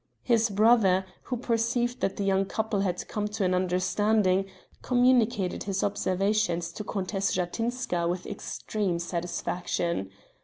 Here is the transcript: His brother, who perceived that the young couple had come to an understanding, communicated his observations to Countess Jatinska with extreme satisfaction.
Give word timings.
His 0.23 0.49
brother, 0.49 1.05
who 1.25 1.37
perceived 1.37 1.99
that 1.99 2.15
the 2.15 2.23
young 2.23 2.45
couple 2.45 2.79
had 2.79 3.07
come 3.07 3.27
to 3.27 3.43
an 3.43 3.53
understanding, 3.53 4.45
communicated 4.81 5.65
his 5.65 5.83
observations 5.83 6.71
to 6.71 6.83
Countess 6.83 7.35
Jatinska 7.35 8.09
with 8.09 8.25
extreme 8.25 8.97
satisfaction. 8.97 10.09